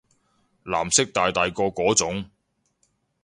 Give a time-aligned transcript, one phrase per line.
[0.63, 2.25] 藍色大大個嗰種